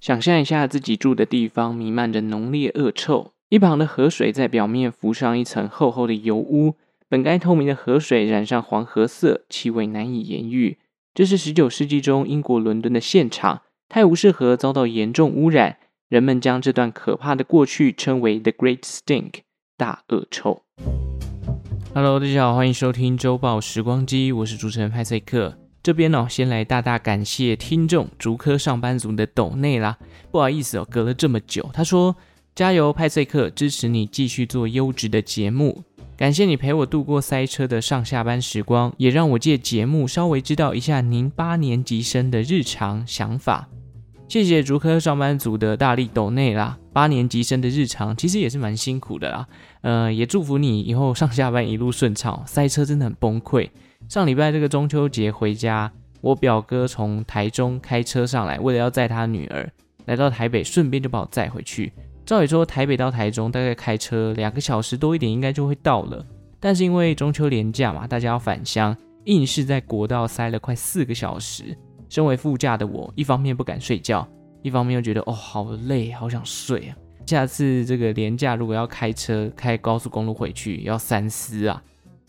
[0.00, 6.76] 想象一下自己住的地方弥漫着浓烈恶臭，一旁的河水在表面浮上一层厚厚的油污，
[7.08, 10.78] 本该透明的河水染上黄褐色，气味难以言喻。
[11.12, 15.78] 这是十九世纪中英国伦敦的现场，泰晤士河遭到严重污染。
[16.08, 19.40] 人们将这段可怕的过去称为 “The Great Stink”
[19.76, 20.62] 大恶臭。
[21.92, 25.58] Hello，大家好，欢迎收听周报时光机，我是主持人派翠克。
[25.88, 29.96] 这边哦，先来大大感谢听众竹科上班族的抖内啦。
[30.30, 31.66] 不好意思哦，隔了这么久。
[31.72, 32.14] 他说
[32.54, 35.82] ：“加油，派翠克，支持你继续做优质的节目。
[36.14, 43.66] 感谢你陪我度过塞车的上下班时光，也让我借节目稍微知道一下您八年级生的日常想法。”
[44.28, 49.46] 谢谢竹科上班族的大力抖内啦，八年级生的日常其实也是蛮辛苦的啦。
[49.80, 53.70] 呃，也祝福你以后上下班一路顺畅，塞车真的很崩溃。
[54.06, 59.70] 上礼拜这个中秋节回家，我表哥从台中开车上来，为了要载他女儿
[60.06, 61.92] 来到台北，顺便就把我载回去。
[62.24, 66.24] 照理说台北到台中大概开车两个小时多一点，应该就会到了。
[66.58, 71.76] 但是因为中秋连假嘛，大家要返乡，硬是在国道塞了快四个小时。
[72.08, 74.26] 身为副驾的我，一方面不敢睡觉，
[74.62, 76.96] 一方面又觉得哦好累，好想睡啊。
[77.26, 81.82] 下次这个连假如果要开车开高速公路回去，要三思啊。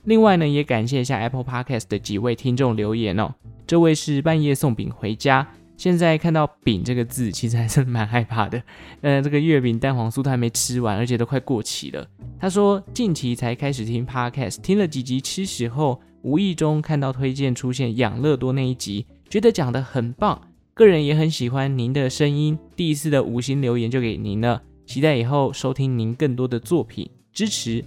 [0.06, 3.34] 另外呢，也感谢一下 Apple Podcast 的几位听众留言哦。
[3.68, 5.48] 这位是半夜送饼回家，
[5.78, 8.62] 现在看到“饼”这个字，其实还是蛮害怕的。
[9.02, 12.08] 呃，这个月饼蛋黄酥都还没吃完，而且都快过期了。
[12.40, 19.06] 他说近期才开始听 Podcast，听了几集吃屎后，无意中看到推荐出现养乐多那一集。
[19.30, 20.42] 觉得讲得很棒，
[20.74, 22.58] 个人也很喜欢您的声音。
[22.76, 27.86] 第一次的五星留言就给您了，期待以后收听您更多的作品，支持。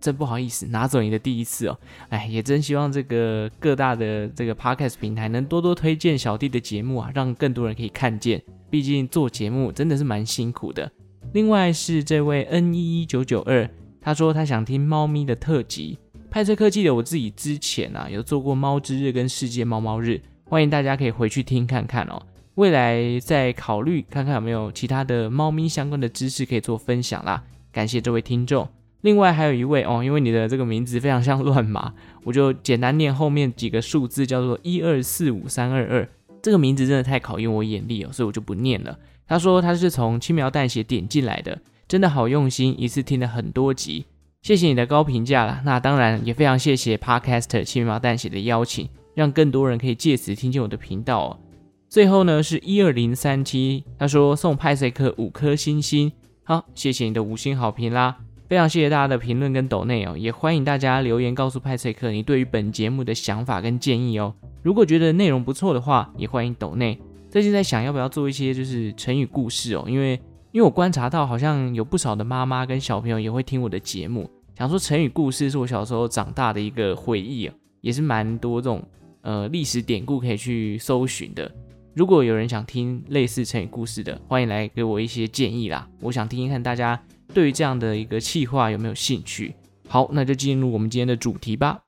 [0.00, 1.78] 真不好意思拿走你的第一次哦，
[2.08, 8.42] 哎，也真希望这个各大的这个 podcast 平台能多多推荐小弟的节目啊，让更多人可以看见。
[8.70, 10.90] 毕竟做节目真的是蛮辛苦的。
[11.32, 13.68] 另外是这位 N 一一九九二，
[14.00, 15.98] 他说他想听猫咪的特辑。
[16.30, 20.20] 派翠科技的我自己之前啊有做过猫之日跟世界猫猫日。
[20.44, 22.22] 欢迎大家可以回去听看看哦，
[22.54, 27.42] 未来再考虑看看有没有其他的猫咪相关的知识可以做分享啦。
[27.72, 28.68] 感谢这位听众。
[29.02, 31.94] 另外还有一位哦，因为你的这个名字非常像乱码，
[32.24, 36.08] 我就简单念后面几个数字，叫做一二四五三二二。
[36.42, 38.98] 这个名字真的太考验我眼力哦，所以我就不念了。
[39.26, 44.06] 他说他是从轻描淡写点进来的，真的好用心，一次听了很多集，
[44.42, 45.62] 谢谢你的高评价啦。
[45.64, 48.88] 那当然也非常谢谢 Podcaster 轻描淡写的邀请。
[49.14, 51.40] 让更多人可以借此听见我的频道哦。
[51.88, 56.12] 最后呢是一二零三七，他说送派翠克五颗星星，
[56.44, 58.16] 好，谢谢你的五星好评啦，
[58.48, 64.34] 非常谢谢大家的评论跟抖内哦，也欢迎大家留言告诉派翠克你对于本节目的想法跟建议哦。
[64.62, 66.98] 如果觉得内容不错的话，也欢迎抖内。
[67.28, 70.12] 最近在想要不要做一些就是成语故事哦，因为
[70.50, 78.82] 因为我观察到好像有不少的妈妈跟小朋友也会听我的节目，想说成语故事是我小时候长大的一个回忆哦，也是蛮多这种。
[79.20, 81.52] 呃，历史典故可以去搜寻的。
[81.92, 85.86] 如果有人想听类似成语故事的，欢迎来给我一些建议啦。
[86.00, 86.98] 我想听听看大家
[87.32, 89.54] 对于这样的一个企划有没有兴趣。
[89.88, 91.80] 好，那就进入我们今天的主题吧。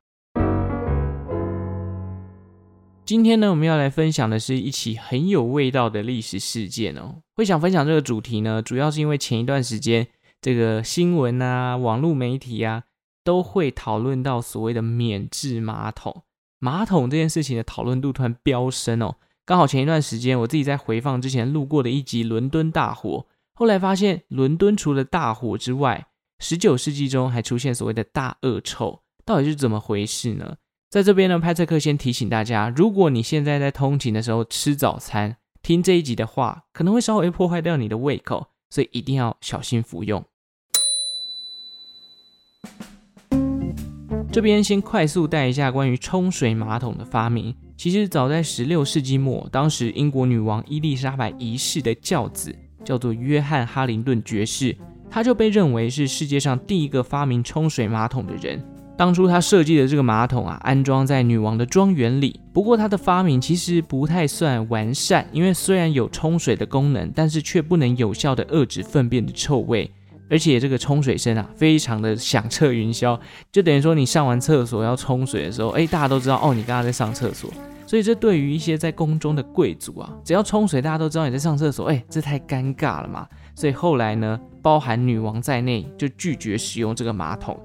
[3.04, 7.16] 今天呢，我们要来分享的是一起很有味道的历史事件哦。
[7.34, 10.06] 会想分享这个主题呢，主要是因为前一段时间
[10.40, 12.84] 这个新闻啊、网络媒体啊，
[13.24, 16.22] 都会讨论到所谓的免治马桶。
[16.60, 23.26] 马桶这件事情的讨论度突然飙升哦，刚好前一段时间我自己在回放之前录过的一集伦敦大火，
[23.60, 26.06] 后来发现伦敦除了大火之外，
[26.38, 30.56] 十九世纪中还出现所谓的大恶臭，到底是怎么回事呢？
[30.88, 40.24] 在这边呢，派翠克先提醒大家，如果你现在在通勤的时候吃早餐，听这一集的话，可能会稍微破坏掉你的胃口，所以一定要小心服用。
[44.32, 47.54] 这边先快速带一下关于冲水马桶的发明。
[47.76, 54.76] 其实早在十六世纪末，当时英国女王伊丽莎白一世的教子叫做约翰哈林顿爵士，
[55.10, 58.62] 他就被认为是世界上第一个发明冲水马桶的人。
[58.96, 62.38] 当初他设计的这个马桶啊，安装在女王的庄园里。
[62.52, 69.90] 不过他的发明其实不太算完善，因为虽然有冲水的功能，但是却不能有效的遏制粪便的臭味。
[70.28, 73.18] 而且这个冲水声啊，非常的响彻云霄，
[73.50, 77.50] 就等于说你上完厕所要冲水的时候，哎，大家都知道哦，你刚刚在上厕所。
[77.90, 83.26] 所以这对于一些在宫中的贵族啊，只要冲水，大家都知道你在上厕所，哎，这太尴尬了嘛。
[83.52, 87.58] 所以后来呢，包含女王在内，就拒绝使用这个马桶。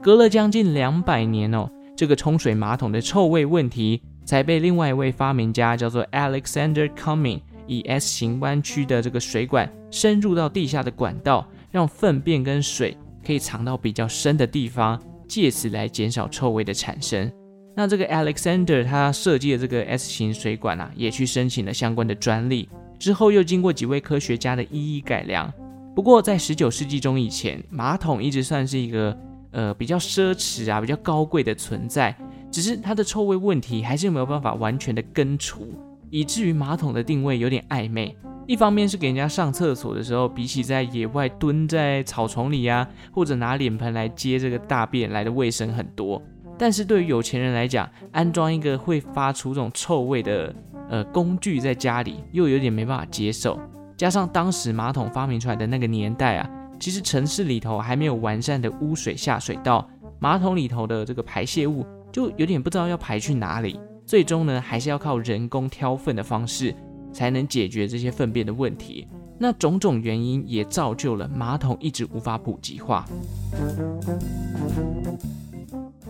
[0.00, 12.96] 隔了将近两百年哦，这个冲水马桶的臭味问题才被另外一位发明家叫做 Alexander Cumming 以 S 型弯曲的这个水管深入到地下的管道，让粪便跟水
[13.26, 17.28] 可以藏到比较深的地方，借此来减少臭味的产生。
[17.74, 25.52] 那这个 Alexander 他设计的这个 S 型水管啊，也去申请了相关的专利，之后又经过几位科学家的一一改良。
[25.94, 29.16] 不过在十九世纪中以前，马桶一直算是一个。
[29.54, 32.16] 呃，比较奢侈啊，比较高贵的存在，
[32.50, 35.74] 只是它的臭味问题还是没有办法完全的根除，
[36.08, 38.16] 以至于马桶的定位有点暧昧。
[38.46, 46.22] 一方面是给人家上厕所的时候，比起在野外蹲在草丛里啊，或者拿脸盆来接这个大便来的卫生很多。
[46.62, 50.54] 但是对于有钱人来讲，安装一个会发出这种臭味的
[50.88, 53.58] 呃工具在家里，又有点没办法接受。
[53.96, 56.48] 加上当时马桶发明出来的那个年代啊。
[56.78, 66.72] 其实城市里头还没有完善的污水下水道，马桶里头的这个排泄物就有点不知道要排去哪里，最终呢还是要靠人工挑粪的方式
[67.12, 69.08] 才能解决这些粪便的问题。
[69.36, 73.04] 那种种原因也造就了马桶一直无法普及化，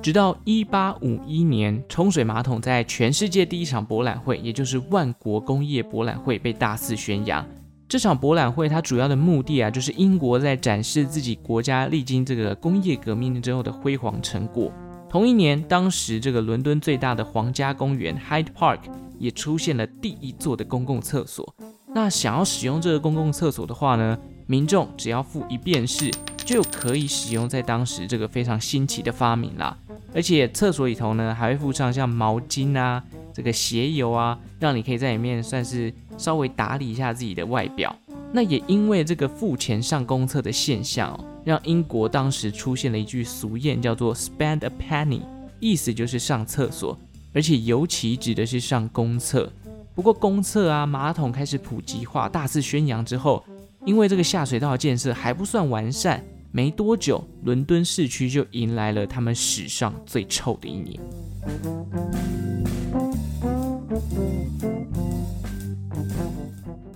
[0.02, 7.46] 直到一八五一年，冲水马桶在全世界第一场博览会，也就是万国工业博览会被大肆宣扬。
[7.88, 14.72] 这场博览会，它主要的目的啊，就是英国在展示自己国家历经这个工业革命之后的辉煌成果。
[15.08, 18.81] 同一年，当时这个伦敦最大的皇家公园 Hyde Park
[19.20, 21.54] 也出现了第一座的公共厕所。
[21.94, 26.10] 那想要使用这个公共厕所的话呢，民众只要付一便士，
[26.44, 29.76] 就可以使用在当时这个非常新奇的发明啦。
[30.14, 33.02] 而且厕所里头呢，还会附上像毛巾啊。
[33.34, 37.96] 这个鞋油啊，让你可以在里面算是稍微打理一下自己的外表。
[38.30, 45.22] 那也因为这个付钱上公厕的现象，让英国当时出现了一句俗谚，叫做 “spend a penny”，
[45.60, 46.98] 意思就是上厕所，
[47.32, 49.50] 而且尤其指的是上公厕。
[49.94, 53.42] 不过公厕啊，马桶开始普及化、大肆宣扬之后，
[53.84, 61.00] 因为这个下水道的建设还不算完善，没多久，伦敦市区就迎来了他们史上最臭的一年。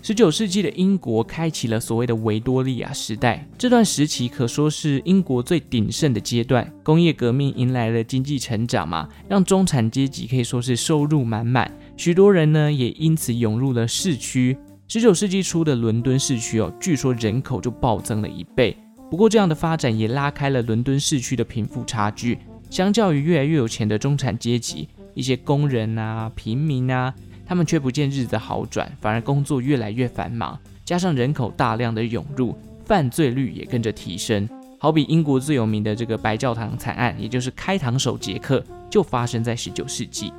[0.00, 6.72] 十九世纪的英国开启了所谓的维多利亚时代，这段时期可说是英国最鼎盛的阶段。
[6.84, 14.56] 工业革命迎来了经济成长嘛，让中产阶级可以说是收入满满，许多人呢也因此涌入了市区。
[14.88, 18.76] 十九世纪初的伦敦市区哦，据说人口就暴增了一倍。
[19.10, 22.38] 不过这样的发展也拉开了伦敦市区的贫富差距，
[22.70, 27.12] 相较于越来越有钱的中产阶级，一些工人啊、平民啊。
[27.44, 34.48] 他们却不见日子好转，反而工作越来越繁忙，加上人口大量的涌入，犯罪率也跟着提升。
[34.78, 40.32] 好比英国最有名的这个白教堂惨案，也就是开膛手杰克，就发生在十九世纪。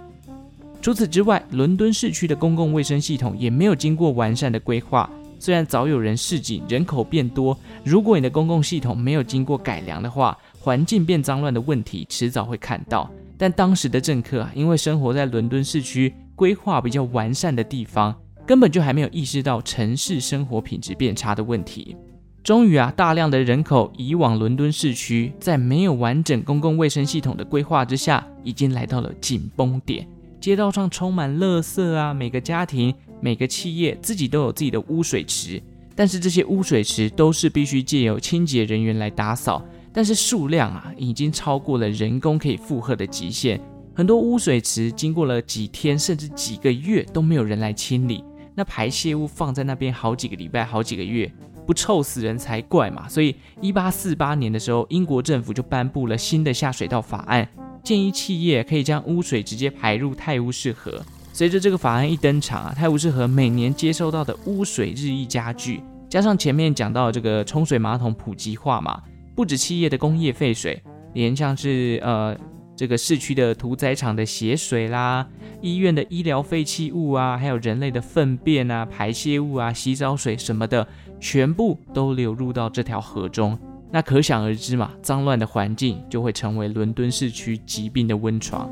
[0.88, 5.10] 除此之外，伦敦市区的公共卫生系统也没有经过完善的规划。
[5.38, 13.12] 虽然早有人示警，人口变多，如果你的公共系统没有经过改良的话，环境变脏乱的问题迟早会看到。
[13.38, 16.14] 但当时的政客啊，因为生活在伦敦市区。
[16.38, 21.98] 规划比较完善的地方，根本就还没有意识到城市生活品质变差的问题。
[22.42, 30.08] 终于啊，大量的人口移往伦敦市区，在没有完整公共卫生系统的规划之下，已经来到了紧绷点。
[30.40, 35.62] 街道上充满垃圾啊，每个家庭、每个企业自己都有自己的污水池，
[35.96, 43.60] 但是这些污水池都是必须借由清洁人员来打扫，但是数量啊，已经超过了人工可以负荷的极限。
[43.96, 51.32] 很多污水池经过了几天甚至几个月都没有人来清理，那排泄物放在那边好几个礼拜、好几个月，
[51.68, 53.10] 不臭死人才怪嘛！
[53.10, 57.46] 所以，一八四八年的时候，英国政府就颁布了新的下水道法案，
[57.84, 61.04] 建议企业可以将污水直接排入泰晤士河。
[61.34, 69.04] 随着这个法案一登场啊，泰晤士河每年接收到的污水日益加剧，加上前面讲到这个冲水马桶普及化嘛，
[69.36, 70.82] 不止企业的工业废水，
[71.14, 72.36] 连像是呃。
[72.78, 75.28] 这个市区的屠宰场的血水啦，
[75.62, 80.88] 医院的医疗废弃物啊，还有人类的粪便啊、排泄物啊、洗澡水什么的，
[81.20, 83.58] 全部都流入到这条河中。
[83.90, 88.70] 那可想而知嘛，脏乱的环境就会成为伦敦市区疾病的温床。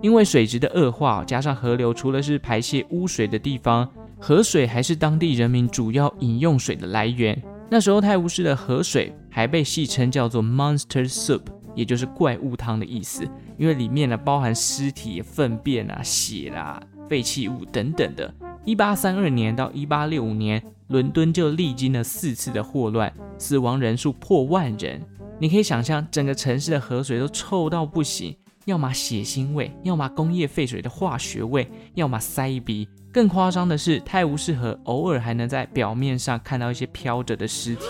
[0.00, 3.90] 因为水质的恶化，加上河流除了是排泄污水的地方，
[4.20, 7.42] 河水还是当地人民主要饮用水的来源。
[7.68, 11.42] 那时候泰晤士的河水还被戏称叫做 Monster Soup，
[11.74, 18.32] 也就是怪物汤的意思，因为里面呢包含尸体、粪便啊、血啦、啊、废弃物等等的。
[18.64, 25.00] 一八三二年到一八六五年，伦敦就历经了四次的霍乱，死亡人数破万人。
[25.40, 32.88] 你可以想象，整个城市的河水都臭到不行，要么血腥味，要么工业废水的化学味，要么塞鼻。
[33.16, 37.86] 更夸张的是，泰晤士河偶尔还能在表面上看到一些飘着的尸体。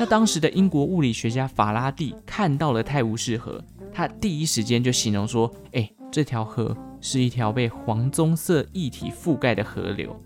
[0.00, 3.62] 那当时的英国物理学家法拉第看到了泰晤士河，
[3.92, 10.18] 他第一时间就形容说：“哎，这条河。”是一条被黄棕色液体覆盖的河流。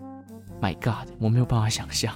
[0.62, 2.14] My God，我没有办法想象。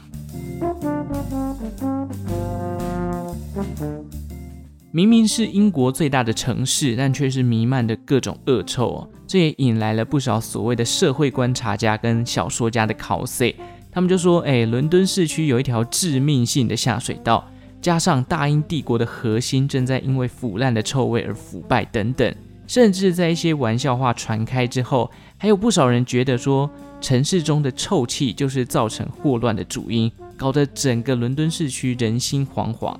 [4.90, 9.10] 明明是英国最大的城市，但却是弥漫的各种恶臭哦。
[9.32, 13.56] 这也引来了不少所谓的社会观察家跟小说家的考虑。
[13.90, 17.48] 他们就说：“哎，伦敦市区有一条致命性的下水道，
[17.80, 22.34] 加上大英帝国的核心正在因为腐烂的臭味而腐败等等。”
[22.68, 26.68] 甚至在一些玩笑话传开之后，还有不少人觉得说，
[27.00, 32.94] 城市中的臭气就是造成霍乱的主因，搞得整个伦敦市区人心惶惶。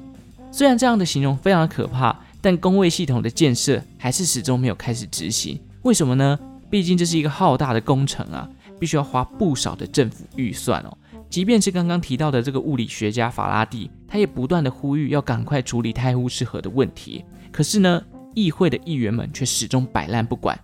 [0.51, 5.61] 虽然这样的形容非常可怕，但公卫系统的建设还是始终没有开始执行。
[5.83, 6.39] 为什么呢？
[6.71, 8.49] 毕竟这是一个浩大的工程啊，
[8.79, 10.97] 必须要花不少的政府预算哦。
[11.29, 17.25] 即便是刚刚提到的这个物理学家法拉第，他也不断的呼吁要赶快处理泰晤士河的问题。
[17.51, 18.03] 可是呢，
[18.35, 20.59] 议会的议员们却始终摆烂不管，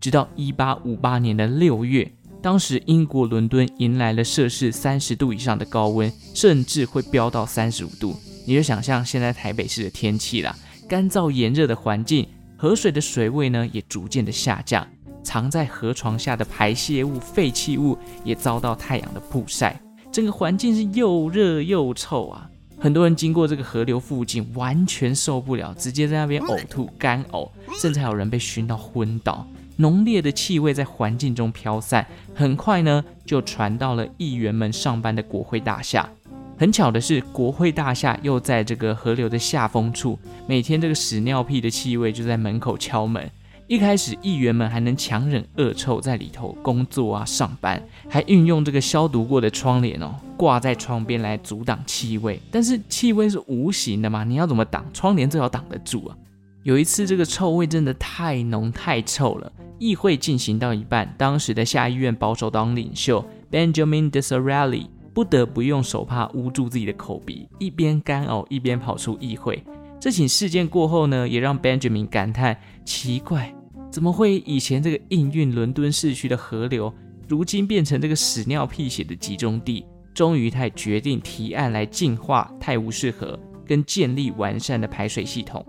[0.00, 2.10] 直到一八五八年的六月，
[2.42, 8.14] 当时英国伦敦迎来了摄氏三十度以上的高温，甚至会飙到三十五度。
[8.46, 10.54] 你就想象现在台北市的天气啦，
[10.86, 12.26] 干燥炎热的环境，
[12.56, 14.86] 河水的水位呢也逐渐的下降，
[15.22, 19.80] 藏在河床下的排泄物、废弃物也遭到太阳的曝晒，
[20.12, 22.48] 整个环境是又热又臭啊。
[22.78, 29.46] 很多人经过这个河流附近，完全受不了，直接在那边呕吐、干呕，甚至还有人被熏到昏倒。
[29.76, 36.08] 浓烈的气味在环境中飘散，很快呢就传到了议员们上班的国会大厦。
[36.56, 43.30] 很巧的是，国会大厦又在这个河流的下风处，每天这个屎尿屁的气味就在门口敲门。
[43.66, 52.38] 一开始，议员们还能强忍恶臭在里头工作啊、上班，还运用这个消毒过的窗帘哦，挂在窗边来阻挡气味。
[52.50, 54.84] 但是气味是无形的嘛，你要怎么挡？
[54.92, 56.16] 窗帘最好挡得住啊。
[56.62, 69.62] 有一次，这个臭味真的太浓太臭了，议会进行到一半，当时的下议院保守党领袖 Benjamin Disraeli 不得不用手帕捂住自己的口鼻，一边干呕一边跑出议会。
[70.00, 73.54] 这起事件过后呢，也让 Benjamin 感叹：奇怪，
[73.90, 76.92] 怎么会以前这个应运伦敦市区的河流，
[77.28, 79.86] 如今变成这个屎尿屁血的集中地？
[80.12, 85.64] 终于，他也决定提案来净化泰晤士河，跟建立完善的排水系统。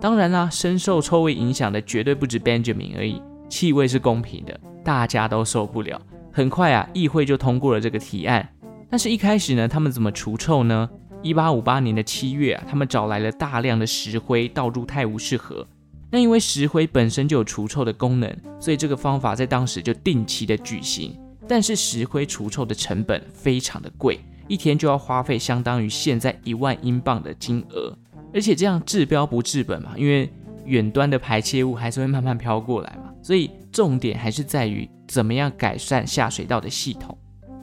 [0.00, 6.00] 当然啦，深受臭味影响的绝对不止 Benjamin 而已，气味是公平的，大家都受不了。
[6.36, 8.48] 很快啊，议会就通过了这个提案。
[8.90, 10.90] 但是，一开始呢，他们怎么除臭呢？
[11.22, 15.64] 一八五八年的七月啊，他们找来了大量的石灰倒入泰晤士河。
[16.10, 21.16] 那因为石灰本身就有除臭的功能，所以这个方法在当时就定期的举行。
[21.46, 27.96] 但是石灰除臭的成本非常的贵，一天就要花费相当于现在一万英镑的金额。
[28.34, 30.28] 而且这样治标不治本嘛，因为
[30.64, 33.12] 远端的排泄物还是会慢慢飘过来嘛。
[33.22, 37.18] 所以重点还是在于怎么样改善下水道的系统。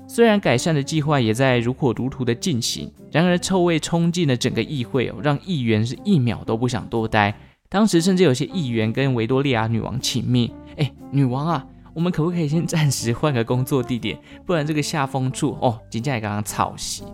[0.10, 7.34] 虽然改善的计划也在如火如荼的进行，然而臭味冲进了整个议会哦，让议员是一秒都不想多待。
[7.70, 14.20] 当时甚至有些议员跟维多利亚女王请命：“哎，女王啊，我们可不可以先暂时换个工作地点？
[14.46, 17.06] 不然这个下风处哦，今天也刚刚吵死。”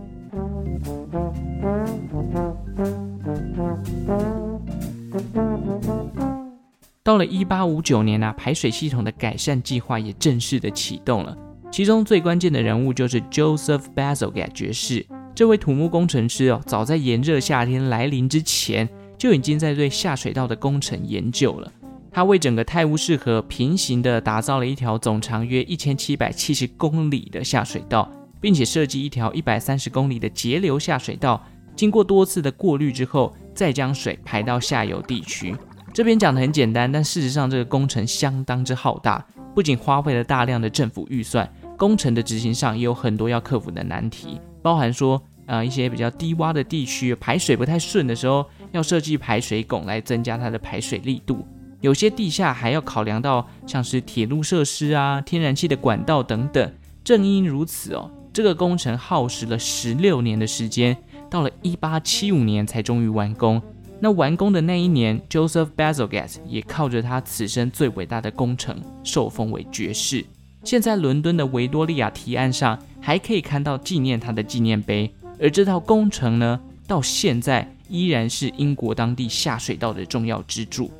[7.07, 11.33] 到了一八五九年啊，排水系统的改善计划也正式的启动了。
[11.71, 15.05] 其中最关键的人物就是 Joseph Bazalgette 爵士。
[15.33, 21.71] 这位土木工程师哦，早在炎热夏天来临之前，就已经在对下水道的工程研究了。
[22.11, 28.11] 他为整个泰晤士河平行的打造了一条总长约一千七百七十公里的下水道，
[28.41, 31.41] 并且设计一条一百三十公里的节流下水道，
[31.73, 35.55] 经过多次的过滤之后，再将水排到下游地区。
[35.97, 39.25] 这边讲的很简单，但事实上这个工程相当之浩大，
[39.55, 41.51] 不仅花费了大量的政府预算。
[41.75, 51.37] 工程的执行上也有很多要克服的难题，包含说，呃，一些比较低洼的地区排水不太顺的时候，要设计排水拱来增加它的排水力度；
[51.81, 56.71] 有些地下还要考量到像是铁路设施啊、天然气的管道等等。
[57.03, 60.95] 正因如此哦，这个工程耗时了十六年的时间，
[61.27, 63.59] 到了一八七五年才终于完工。
[63.99, 70.23] 那完工的那一年，Joseph Bazalgette 也靠着他此生最伟大的工程受封为爵士。
[70.63, 80.91] 现在伦敦的维多利亚提案上还可以看到纪念他的纪念碑，而这套工程呢，到现在依然是英国当地下水道的重要支柱。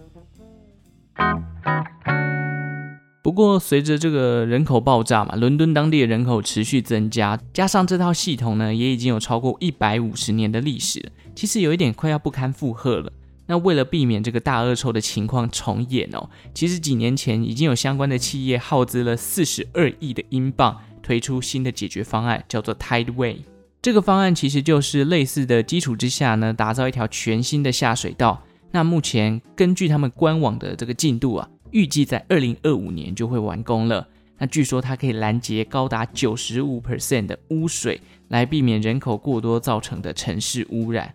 [3.27, 13.11] 不过，随着这个人口爆炸嘛，伦敦当地的人口持续增加，加上这套系统呢，也已经有超过一百五十年的历史了，其实有一点快要不堪负荷了。
[13.47, 23.39] 那为了避免这个大恶臭的情况重演哦，其实几年前已经有相关的企业耗资了四十二亿的英镑，推出新的解决方案，叫做 Tideway。
[23.81, 28.41] 这个方案其实就是类似的基础之下呢，打造一条全新的下水道。
[28.71, 31.49] 那目前根据他们官网的这个进度啊。
[31.71, 34.07] 预计在二零二五年就会完工了。
[34.39, 41.13] 那据说它可以拦截高达九十五 percent 的污水，来避免人口过多造成的城市污染。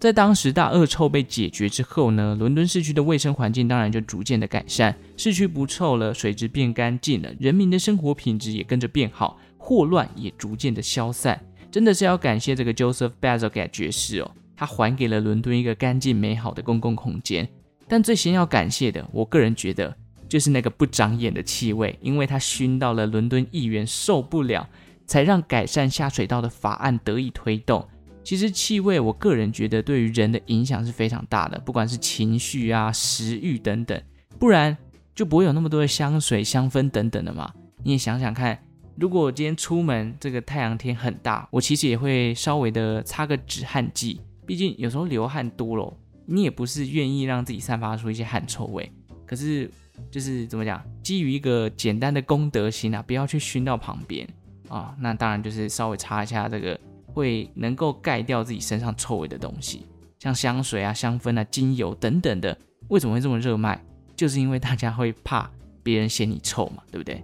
[0.00, 11.40] 在当时大恶臭被解决之后呢，伦敦市区的卫生环境当然就逐渐的改善，市区不臭了，水质变干净了，人民的生活品质也跟着变好，霍乱也逐渐的消散。
[11.70, 17.48] 真的是要感谢这个 Joseph Bazalgette 爵士哦，他还给了伦敦一个干净美好的公共空间。
[17.92, 19.94] 但最先要感谢的，我个人觉得
[20.26, 24.66] 就是那个不长眼的气味，因为它熏到了伦敦议员受不了，
[25.06, 27.86] 才让改善下水道的法案得以推动。
[28.24, 34.02] 其实气味，我个人觉得对于人的影响是非常大的，不管是情绪啊、食欲等等，
[34.38, 34.74] 不然
[35.14, 37.52] 就不会有那么多的香水、香氛等等的嘛。
[37.82, 38.58] 你也想想看，
[38.96, 45.94] 如果我今天出门，这个太阳天很大，我其实也会稍微的擦个止汗剂，毕竟有时候流汗多了。
[46.26, 48.90] 你也不是愿意让自己散发出一些汗臭味，
[49.26, 49.70] 可是
[50.10, 54.28] 就是怎么讲，基于一个简单的公德心啊，不要去熏到旁边
[54.68, 59.86] 啊，那当然就是稍微擦一下这个会能够盖掉自己身上臭味的东西，
[60.18, 62.56] 像香水啊、香氛啊、精油等等的。
[62.88, 63.82] 为什么会这么热卖？
[64.14, 65.50] 就是因为大家会怕
[65.82, 67.22] 别人嫌你臭嘛，对不对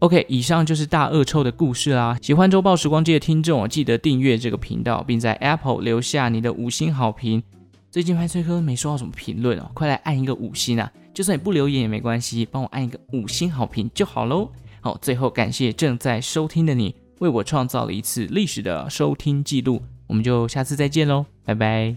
[0.00, 2.16] ？OK，以上就是大恶臭的故事啦。
[2.20, 7.42] 喜欢周报时光机的听众，记得订阅这个频道，并在 Apple 留下你的五星好评。
[7.90, 10.92] 最近派翠哥没收到什么评论哦，快来按一个五星啊！
[11.14, 14.50] 就算你不留言也没关系，帮我按一个五星好评就好喽。
[14.82, 19.80] 好，最后感谢正在收听的你，为我创造了一次历史的收听记录。
[20.06, 21.96] 我们就下次再见喽，拜拜。